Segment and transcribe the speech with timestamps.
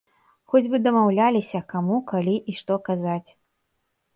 [0.53, 3.29] Хоць бы дамаўляліся, каму, калі і што казаць.